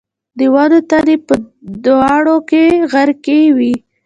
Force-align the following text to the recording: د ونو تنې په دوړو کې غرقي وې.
د 0.37 0.39
ونو 0.53 0.79
تنې 0.89 1.17
په 1.27 1.33
دوړو 1.83 2.37
کې 2.49 2.63
غرقي 2.91 3.41
وې. 3.57 3.73